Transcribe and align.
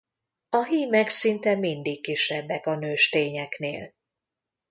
A 0.49 0.63
hímek 0.63 1.09
szinte 1.09 1.55
mindig 1.55 2.01
kisebbek 2.01 2.65
a 2.65 2.75
nőstényeknél. 2.75 3.93